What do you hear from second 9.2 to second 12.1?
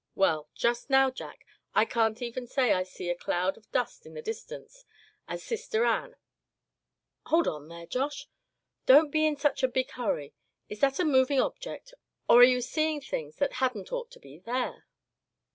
in such a big hurry. Is that a moving object,